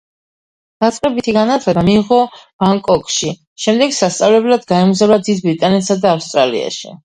[0.83, 2.17] დაწყებითი განათლება მიიღო
[2.63, 3.31] ბანგკოკში,
[3.67, 6.95] შემდეგ სასწავლებლად გაემგზავრა დიდ ბრიტანეთსა და ავსტრალიაში.